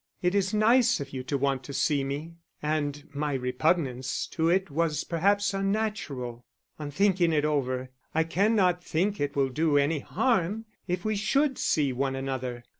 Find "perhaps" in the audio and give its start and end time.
5.03-5.53